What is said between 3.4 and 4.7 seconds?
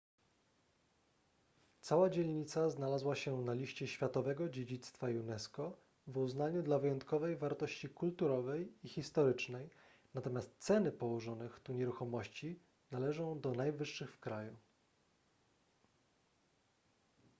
na liście światowego